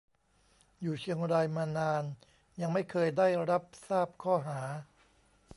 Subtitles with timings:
[0.81, 2.03] อยู่เชียงรายมานาน
[2.61, 4.61] ยังไม่เคยได้รับทราบข้อหา